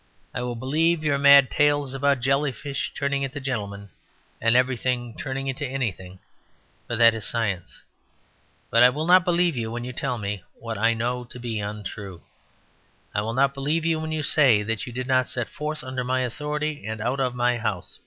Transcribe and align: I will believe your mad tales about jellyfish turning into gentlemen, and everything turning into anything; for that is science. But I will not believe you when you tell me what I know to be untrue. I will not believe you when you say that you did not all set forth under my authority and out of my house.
I 0.33 0.41
will 0.41 0.55
believe 0.55 1.03
your 1.03 1.19
mad 1.19 1.51
tales 1.51 1.93
about 1.93 2.21
jellyfish 2.21 2.91
turning 2.95 3.21
into 3.21 3.39
gentlemen, 3.39 3.91
and 4.41 4.55
everything 4.55 5.15
turning 5.15 5.45
into 5.45 5.63
anything; 5.63 6.17
for 6.87 6.95
that 6.95 7.13
is 7.13 7.23
science. 7.23 7.83
But 8.71 8.81
I 8.81 8.89
will 8.89 9.05
not 9.05 9.23
believe 9.23 9.55
you 9.55 9.69
when 9.71 9.83
you 9.83 9.93
tell 9.93 10.17
me 10.17 10.41
what 10.59 10.75
I 10.79 10.95
know 10.95 11.23
to 11.25 11.39
be 11.39 11.59
untrue. 11.59 12.23
I 13.13 13.21
will 13.21 13.35
not 13.35 13.53
believe 13.53 13.85
you 13.85 13.99
when 13.99 14.11
you 14.11 14.23
say 14.23 14.63
that 14.63 14.87
you 14.87 14.91
did 14.91 15.05
not 15.05 15.17
all 15.17 15.25
set 15.25 15.49
forth 15.49 15.83
under 15.83 16.03
my 16.03 16.21
authority 16.21 16.83
and 16.87 16.99
out 16.99 17.19
of 17.19 17.35
my 17.35 17.59
house. 17.59 17.99